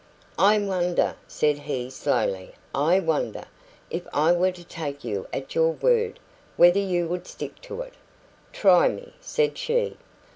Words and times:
"I 0.39 0.57
wonder," 0.57 1.15
said 1.27 1.59
he 1.59 1.91
slowly 1.91 2.55
"I 2.73 2.99
wonder, 2.99 3.43
if 3.91 4.07
I 4.11 4.31
were 4.31 4.51
to 4.51 4.63
take 4.63 5.03
you 5.03 5.27
at 5.31 5.53
your 5.53 5.73
word, 5.73 6.19
whether 6.57 6.79
you 6.79 7.07
would 7.07 7.27
stick 7.27 7.61
to 7.61 7.81
it?" 7.81 7.93
"Try 8.51 8.87
me," 8.87 9.13
said 9.21 9.59
she. 9.59 9.97